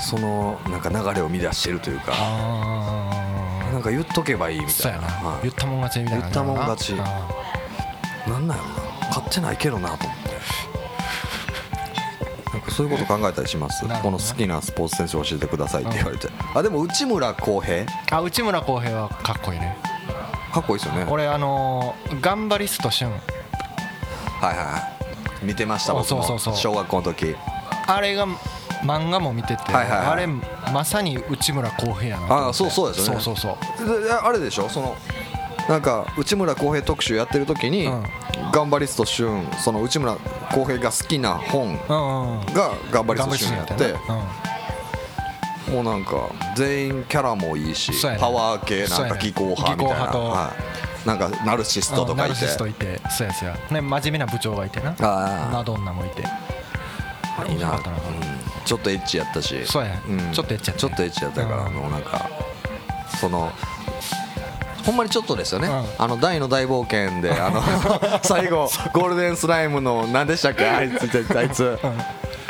[0.00, 5.00] そのなんか流れを乱してるというかあなんか言っとけばいいみたいな。
[5.00, 5.42] はい。
[5.42, 6.94] 言ったもん勝ちみたいな言ったもん勝ち。
[6.96, 7.28] あ
[8.28, 8.84] なんなんやろな。
[9.12, 10.23] 買ってないけどなと思って
[12.74, 13.98] そういうこと考えたりします、ね。
[14.02, 17.84] この好きなスポーツ選手を教えてくださいって言われて、あでも内村航平？
[17.84, 19.76] ーあ内村航平はかっこいいね。
[20.52, 21.06] かっこいいですよね。
[21.10, 23.20] 俺あのー頑張りスト俊はい
[24.48, 24.78] はいは
[25.42, 25.44] い。
[25.44, 26.22] 見てましたあ僕も。
[26.22, 26.56] そうそうそう。
[26.56, 27.36] 小学校の時。
[27.86, 28.26] あれが
[28.82, 30.06] 漫画も見てて、はいはいはい。
[30.08, 33.20] あれまさに内村航平やなあそうそうですよね。
[33.20, 34.02] そうそうそう。
[34.04, 34.68] であれでしょ？
[34.68, 34.96] その
[35.68, 38.04] なんか内村航平特集やってる時に、うん
[38.54, 40.14] 頑張りスト俊その内村
[40.52, 43.94] 航平が好きな本が頑張りスト頑張りス俊やって。
[45.72, 47.90] もうなんか全員キャラもいいし、
[48.20, 50.52] パワー系なんか技巧派みたいな、は
[51.04, 52.36] い、なんかナルシストとかいて。
[52.36, 53.00] シストいて。
[53.10, 53.54] そうやそうや。
[53.72, 54.94] ね真面目な部長がいてな。
[55.00, 56.22] あマドンナもいて。
[56.24, 57.82] あいいな、うん。
[58.64, 59.66] ちょっとエッチやったし。
[59.66, 59.94] そうや。
[59.94, 60.32] ん。
[60.32, 60.90] ちょっとエッチやったね。
[60.90, 61.72] ちょっとエッチやったから、うん。
[61.72, 62.28] もうなんか
[63.18, 63.50] その
[64.84, 65.84] ほんまにちょっとですよね、うん。
[65.98, 67.62] あの大の大冒険であの
[68.22, 70.68] 最後ゴールデンスライムの何でしたっけ？
[70.68, 71.78] あいつあいつ、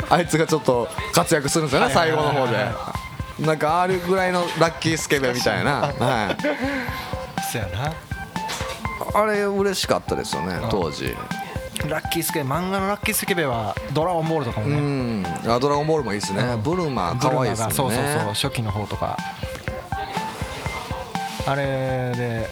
[0.09, 0.37] あいつ。
[0.37, 2.69] がちょっと活躍するんですよね最後の方で。
[3.39, 6.35] なんかあるぐらいのラッキースケベみたいな、 は
[7.53, 7.93] い、やな。
[9.13, 11.15] あれ嬉しかったですよね当時。
[11.89, 14.77] ラッキースケベ漫画のラッキースケベはドラゴンボールとかもうね
[15.21, 15.25] ん。
[15.47, 16.61] あドラゴンボールもいいですね、うん。
[16.61, 17.73] ブルマ可愛いですよね。
[17.73, 19.17] そうそうそう初期の方とか
[21.47, 21.63] あれ
[22.15, 22.49] で。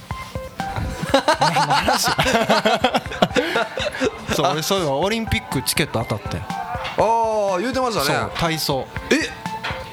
[4.36, 6.38] そう俺そういえばオリンピックチケット当たって。
[6.38, 6.44] あ
[7.56, 8.88] あ言うてましたそうね体操。
[9.12, 9.18] え？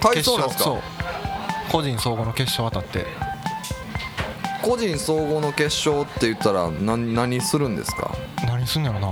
[0.00, 0.74] 体操なんですか？
[1.70, 3.06] 個人総合の決勝当たって。
[4.62, 8.10] 個人総合の決勝って言ったら何何するんですか？
[8.46, 9.08] 何すんやろな。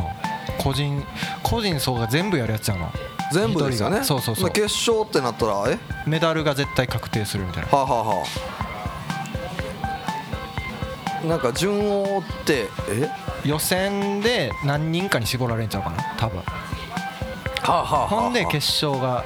[0.59, 1.05] 個人
[1.42, 2.88] 個人総合が全部やるやつやな。
[3.33, 4.03] 全部ですよね。
[4.05, 4.51] そうそうそう。
[4.51, 7.79] 決勝ってなったらえメダルが絶対確定するみたいな。
[7.79, 8.27] はあ、はあはあ、
[11.24, 13.09] なんか順を追ってえ？
[13.44, 16.02] 予選で何人かに絞られんちゃうかな？
[16.16, 16.38] 多分。
[16.38, 16.44] は
[17.68, 19.24] あ、はあほんで決勝が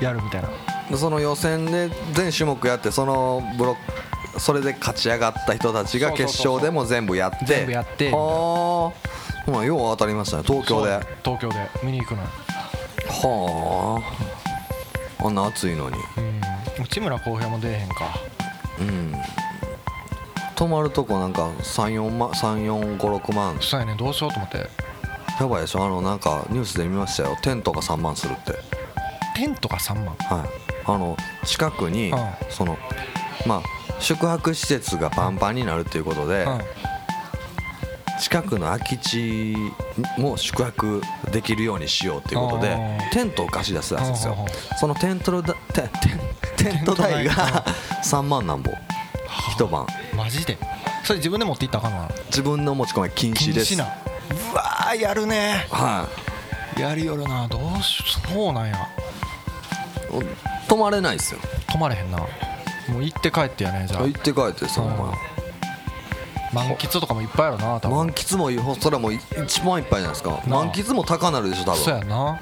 [0.00, 0.96] やるみたいな。
[0.96, 7.44] その予選で全種目やってそのブロックそれで勝ち上がった人たちが決勝でも全部やって。
[7.46, 8.10] 全部やって。
[8.10, 8.92] は
[9.46, 9.50] あ。
[9.50, 10.42] まあよう当たりましたね。
[10.46, 10.90] 東京で。
[10.90, 11.56] は東京で。
[11.82, 12.22] 見に行くの。
[12.22, 12.28] よ
[15.20, 15.26] あ。
[15.26, 15.96] あんな暑いのに。
[16.16, 16.40] うん。
[16.82, 17.94] 内村航平も出えへんか。
[18.80, 19.14] うん
[20.56, 23.56] 泊まるとこなんか34万3456万。
[23.60, 24.68] そうやねどうしようと思って。
[25.38, 25.84] やばいでしょ。
[25.84, 27.36] あのなんかニュースで見ましたよ。
[27.42, 28.54] テントが3万するって。
[29.36, 30.06] テントが3万？
[30.16, 30.48] はい。
[30.86, 32.18] あの近くにうん。
[32.48, 32.78] その
[33.46, 33.62] まあ
[34.00, 36.60] 宿泊施設がパンパンになるっていうことでうん。
[38.18, 39.54] 近くの空き地
[40.16, 43.12] も宿泊できるようにしようっていうことであー。
[43.12, 44.36] テントを貸し出すらしいんですよ。
[44.80, 45.88] そのテントだテン
[46.56, 47.26] テンテント代。
[47.26, 47.34] が
[48.02, 48.72] 3万なんぼ
[49.56, 49.86] 一晩。
[50.14, 50.58] マジで？
[51.02, 53.74] それ自分で持って行ったらあかんの自分の持ち込みは禁止です。
[53.74, 53.86] 禁止な。
[54.52, 55.66] うわーやるね。
[55.70, 56.06] は
[56.78, 57.48] やりよるな。
[57.48, 58.74] どうしそうなんや。
[58.74, 58.78] い
[60.68, 61.40] 泊まれないですよ。
[61.68, 62.18] 泊まれへんな。
[62.18, 62.26] も
[62.98, 64.02] う行って帰ってやねじゃあ。
[64.02, 65.14] 行って帰ってそのまま。
[66.52, 67.96] 満喫とかもいっぱいあるな多分。
[67.96, 70.42] 満喫もいいそれはもう一番いっぱいじゃないですか。
[70.46, 71.80] 満喫も高なるでしょ多分。
[71.82, 72.40] そうやな。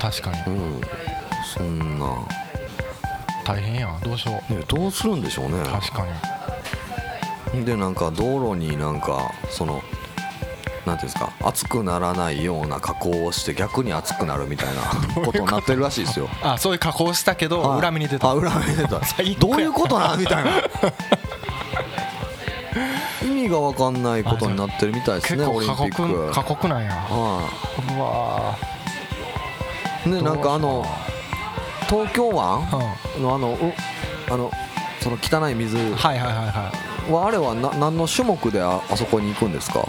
[0.00, 0.38] 確かに。
[0.46, 0.80] うん。
[1.54, 2.06] そんな、
[3.50, 4.54] 大変やどうしよう。
[4.54, 5.58] ね、どうするんでしょうね。
[5.64, 6.06] 確か
[7.52, 7.64] に。
[7.64, 9.82] でなんか道路になんかその
[10.86, 14.82] なんていうんですか熱くならないような加工をして逆に熱くなるみたいな
[15.26, 16.28] ことになってるらしいですよ。
[16.42, 17.78] あそういう加工したけどはい。
[17.80, 18.28] 裏目に出た。
[18.28, 19.00] あ裏目に出た
[19.40, 20.50] どういうことなんみたいな。
[23.22, 25.96] 意味が分かんないことになってるみたいですねオリンピック。
[25.96, 26.92] 酷過酷なんや。
[26.92, 27.48] は
[27.96, 28.56] うわ
[30.06, 30.86] いでなんかあの
[31.90, 32.62] 東京湾？
[32.62, 33.56] ーのあのう
[34.32, 34.52] あの
[35.00, 35.76] その汚い水。
[35.76, 36.72] うんはいはいはいは
[37.08, 37.12] い。
[37.12, 39.84] はあれはな何の種目でああそこに行くんですか？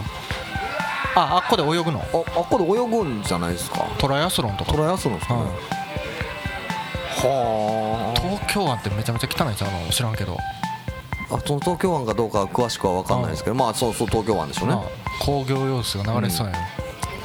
[1.14, 2.00] ああっこで泳ぐの？
[2.00, 2.04] あ
[2.36, 3.86] あっこで泳ぐんじゃないですか？
[3.98, 4.72] トライアスロンとか。
[4.72, 5.48] トライアスロンですかね、うん。
[5.48, 5.54] は
[8.16, 9.88] 東京湾ってめちゃめちゃ汚いんちゃうの？
[9.90, 10.36] 知らんけど。
[11.30, 14.76] ああその東京湾かどうかは詳しくは分かんないですけど、まあそうそう東京湾でしょうね、
[15.24, 16.58] 工業用水が流れそうやね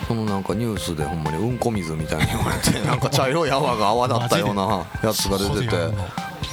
[0.08, 5.78] そのなんかニュースでほんまにうんこ水みたいに言われて なんか茶色い泡が泡立ったようなやつが出てて。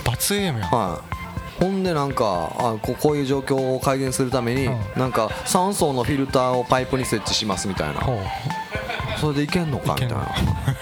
[0.04, 0.70] 罰ゲームやん。
[0.70, 0.98] は
[1.60, 1.62] い。
[1.62, 4.80] ほんでなんかあここういう状況を改善するために、うん。
[4.96, 8.00] なんか酸素のフィルターをパイプに設置しますみたいな。
[9.20, 10.16] それでいけんのかみたいな。
[10.16, 10.18] へ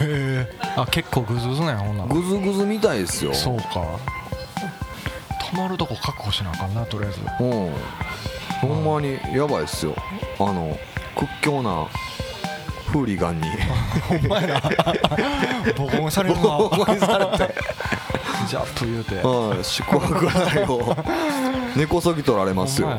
[0.00, 0.58] え。
[0.76, 2.08] あ結構グズグズなんやほんなら。
[2.08, 3.34] グズグズみたいですよ。
[3.34, 3.84] そうか。
[5.50, 7.20] 泊まるとこ確保しなあかんなとりあえず。
[7.40, 7.72] うん。
[8.62, 9.94] ほんまにやばいっすよ。
[10.40, 10.78] あの
[11.14, 11.86] 屈強な
[12.92, 13.48] フーリガンに。
[14.08, 14.60] ほんまやな
[15.76, 17.54] ボコボコにされるなボコボコにされて。
[18.46, 20.96] ジャップ言うてはい宿泊代を
[21.76, 22.90] 根こそぎ取られますよ。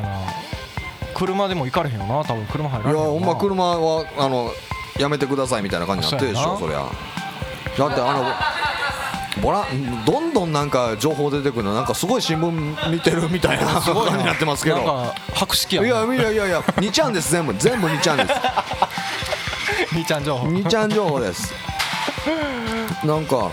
[1.14, 2.24] 車でも行かれへんよな。
[2.24, 4.50] 多分車入られへんいやほんま車はあの
[4.98, 6.78] やめてくださいみたいな感じになってるでしょそそりゃ。
[6.78, 9.66] だってあのボラ
[10.06, 14.76] どんどんなんか情報出てくるのなんかすごい新聞見てるみたいな 感じになってますけど。
[14.76, 17.54] なんか博識やいなやいやいやいや2ちゃんです全部。
[17.54, 18.30] 全部2ちゃんです
[19.94, 20.48] 兄ちゃん情報。
[20.48, 21.54] 2ちゃん情報です。
[23.06, 23.50] なんか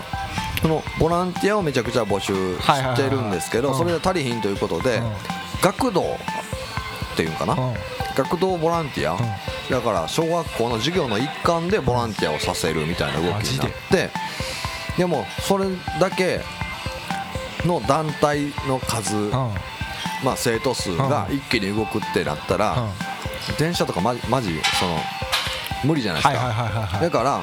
[0.60, 5.12] そのボランティアをめちゃくちゃ募集してるんですけどそれで足りひんということでうん。
[5.62, 7.54] 学童っていうんかな。
[7.54, 7.74] うん。
[8.16, 9.16] 学童ボランティア。
[9.70, 14.10] だから小学校の授業の一環でボランティアをさせるみたいな動きになって
[14.98, 15.06] で？
[15.06, 15.66] もそれ
[16.00, 16.40] だけ
[17.64, 19.32] の団体の数うん。
[20.24, 22.88] まあ生徒数が一気に動くってなったら
[23.58, 24.98] 電車とかマジマジその
[25.84, 26.98] 無理じゃないですか。
[27.00, 27.42] だから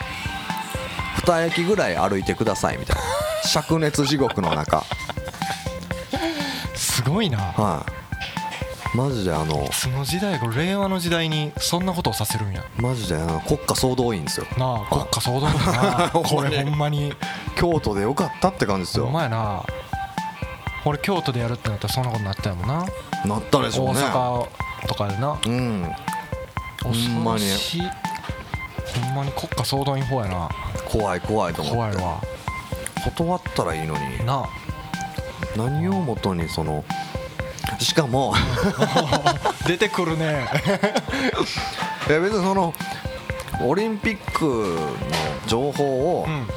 [1.25, 3.01] 2駅ぐらい歩いてくださいみたいな。
[3.61, 4.83] 灼熱地獄の中。
[6.75, 7.37] すごいな。
[7.37, 8.97] はい。
[8.97, 12.63] マジであのその時代これ令和の時代にそんなことをさせるんや。
[12.77, 14.47] マジであの国家総動員ですよ。
[14.57, 16.09] なあ国家総動員やな。
[16.11, 17.13] これほんまに。
[17.55, 19.05] 京都でよかったって感じですよ。
[19.05, 19.63] ほんまやな。
[20.85, 22.85] 俺京都でやるってなったらそんなことになっちゃうもんな。
[23.25, 24.47] なったでしょう大ね阪
[24.87, 25.37] とかでな。
[25.45, 25.93] うん。
[26.81, 27.81] ほん恐まにろしい。
[27.81, 28.08] ほんまに
[29.35, 30.49] 国家総動員法やな。
[30.85, 31.97] 怖い怖いと思って。
[31.97, 32.21] 怖いわ。
[33.03, 34.25] 断ったらいいのに。
[34.25, 34.49] なあ。
[35.55, 36.83] 何をもとにその
[37.79, 38.33] しかも
[39.65, 40.47] 出てくるね。
[42.09, 42.73] いや別にその
[43.61, 46.47] オリンピックの情報をうん。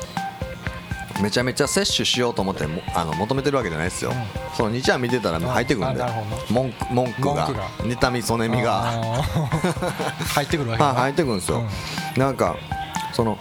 [1.20, 4.12] めちゃめちゃ摂取しようと思ってもあの求めてるわけじゃないですよ、
[4.56, 6.04] その2ちゃん見てたら入ってくるんで。
[6.50, 7.48] 文句文句が。
[7.78, 8.82] 妬みそねみが。
[10.34, 11.62] 入ってくるわけはいだ入ってくるんですよ、
[12.16, 12.56] なんか
[13.12, 13.38] その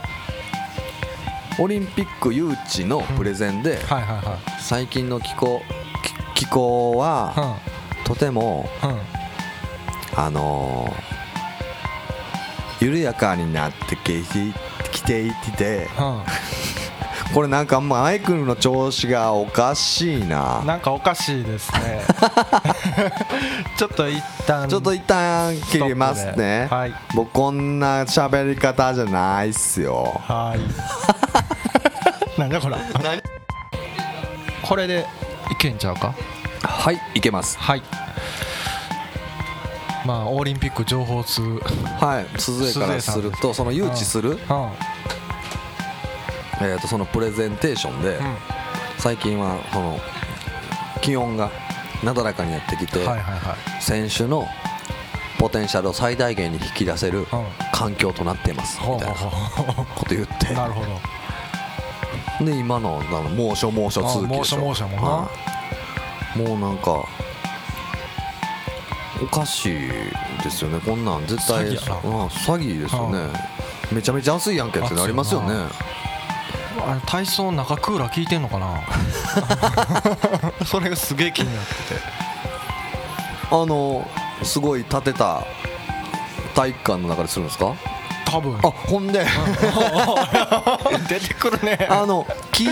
[1.60, 3.79] オリンピック誘致のプレゼンで、
[4.60, 5.62] 最近の気候
[6.36, 7.60] 気気候は
[8.05, 8.69] とても
[10.15, 11.12] あのー
[12.84, 14.53] 緩やかになってきて
[14.91, 16.23] きていてうん
[17.34, 20.62] これなんかマイクの調子がおかしいな。
[20.65, 22.02] なんかおかしいですね。
[23.78, 26.67] ちょっと一旦ちょっと一旦切りますね。
[26.70, 26.94] はい。
[27.15, 30.20] 僕こんな喋り方じゃないっすよ。
[30.28, 30.60] はい。
[32.39, 32.76] なんだこれ
[34.62, 35.06] これで
[35.50, 36.13] いけんちゃうか？
[36.63, 37.58] はいいけます。
[37.58, 37.84] はい。
[40.06, 41.41] まあオリンピック情報通。
[41.41, 44.38] うんはい鈴江からするとその誘致する、
[46.62, 48.19] えー、とそのプレゼンテーションで、
[48.97, 50.00] 最近はその
[51.02, 51.52] 気温が
[52.04, 53.00] なだらかになってきて、
[53.80, 54.47] 選手の
[55.39, 57.28] ポテンシャルを最大限に引き出せるん。
[57.74, 59.15] 環境となっていますみたいな
[59.95, 60.54] こと言って。
[60.54, 60.86] なるほ
[62.39, 62.45] ど。
[62.45, 64.58] で今のあの猛暑猛暑続きでしょ。
[64.58, 65.30] あ猛暑猛暑も
[66.36, 67.04] もうなんか
[69.21, 69.80] おかしい
[70.43, 70.80] ですよね。
[70.80, 73.28] こんなん絶対詐欺うん詐欺ですよね。
[73.91, 75.54] めちゃめちゃ暑いやんけってなりますよね
[76.86, 78.82] あれ体操の中クーラー効いてんのかな？
[80.65, 82.02] それがすげえ気になってて。
[83.52, 84.08] あの
[84.44, 85.44] すごい建てた
[86.56, 87.74] 体育館の中でするんですか？
[88.26, 88.58] 多分。
[88.58, 89.26] あほんで。
[91.10, 91.88] 出てくるね。
[91.89, 92.63] あの木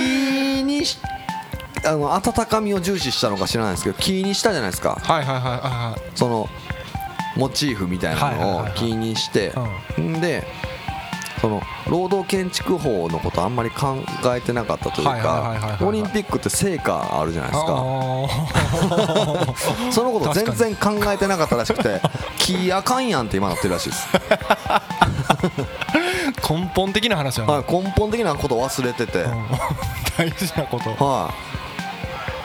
[0.63, 0.97] にし
[1.85, 4.97] あの温かみを重視したのか知らないですけど木にしたじゃないですか。
[5.01, 6.49] はいはいはいはいその
[7.35, 8.73] モチーフみたいなのをはいはいはいはい。
[8.73, 9.53] 木にして。
[9.99, 10.19] ん。
[10.21, 10.47] で
[11.41, 13.97] その労働建築法のことあんまり考
[14.35, 17.69] えてなかったというかオリンピックって成果あるじゃないですか。
[19.91, 22.01] そのこと全然考えてなかったらしくて
[22.37, 24.07] 木あかんやんって今なってるらしいです、
[26.49, 29.47] 根本的な話やな、はい、根本的なこと忘れてて、うん。
[30.17, 31.03] 大事なこと。
[31.03, 31.33] は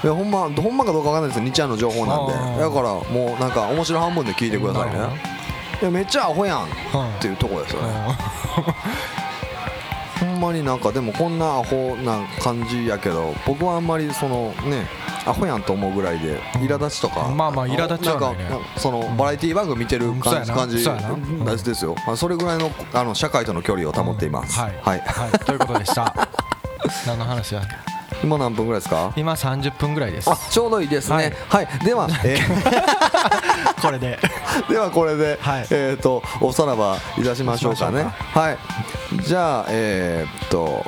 [0.02, 0.06] い。
[0.06, 2.60] いやほんまほんまかどうかわかんないですよ日夜の情報なんで。
[2.62, 4.98] だからもうなんか面白半分で聞いてくださいね。
[5.80, 7.88] いやめっちゃアホやんっうんていうとこですよね。
[8.43, 8.43] う
[10.20, 14.86] ほんまになんかでもこんなアホな感じやけど僕はあんまりそのね
[15.26, 16.40] アホやんと思うぐらいでうん。
[16.62, 18.44] 苛立ちとか、まあまあ苛立ちはないね。
[18.44, 21.10] なんかそのバラエティー番組見てる感じ感じそうやな。
[21.10, 21.96] うんですよ。
[22.06, 26.28] あそれぐらいのあの社会との距離を保っています、はい、はい、はい、ということでした。
[27.06, 27.62] 何の話や？
[28.24, 29.12] 今何分ぐらいですか？
[29.16, 30.30] 今30分ぐらいです。
[30.30, 31.32] あちょうどいいですね。
[31.48, 32.36] はい、では、え
[33.76, 34.18] ー これで。
[34.68, 35.66] ではこれで、はい。
[35.70, 38.04] えっ、とおさらばいたしましょうかね。
[38.32, 38.58] はい。
[39.22, 40.84] じゃあえーっと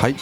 [0.00, 0.14] はい。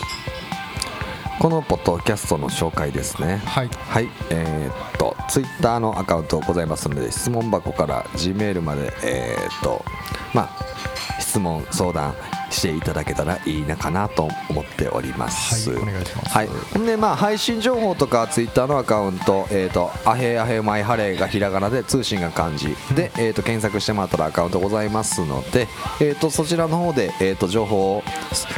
[1.38, 3.42] このポッドキャストの紹介ですね。
[3.44, 3.70] はい。
[3.90, 4.08] はい。
[4.30, 9.84] えーっとツイッターのアカウントございますので質問箱から G メールまでえーっと
[10.32, 12.14] まあ質問相談
[12.50, 15.70] していただけたらいいなかなと思っております。
[15.70, 16.48] はいお願いしますはい。
[16.86, 25.68] でまあ配信情報とかツイッターのアカウントえっ、とアヘアヘマイハレがひらがなで通信が漢字でえっ、と検索してもらったらアカウントございますので
[26.00, 28.02] えっ、とそちらの方でえっ、と情報を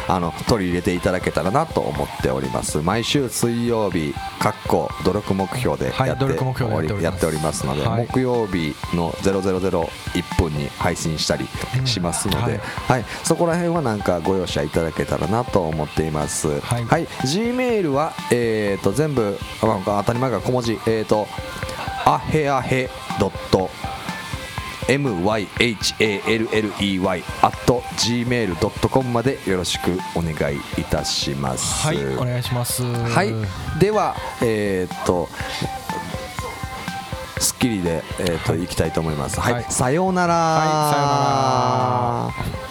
[0.08, 2.78] あの取り入れていただけたらなと思っております。
[2.78, 7.02] 毎週水曜日かっこ努力目標ではいやっております。
[7.02, 8.06] やっておりますので、はい。
[8.06, 11.46] 木曜日の0001分に配信したり
[11.84, 16.60] しますので、うんはい、そこら辺はなんかご容赦いただけたらなと思っています。
[16.60, 17.06] はい。
[17.26, 21.26] G メールは、えー、と全部、まあ、当たり前が小文字、えー、と
[22.04, 22.88] あへあへ
[23.20, 23.30] ド
[24.88, 31.86] ット myhalelley at gmail.com までよろしくお願いいたします。
[31.86, 33.34] はいお願いしますはい、
[33.78, 35.28] では、えーっと、
[37.38, 39.40] スッキリで、えーっと、いきたいと思います。
[39.40, 40.34] はい、はいさようなら。
[40.34, 42.67] はいさようなら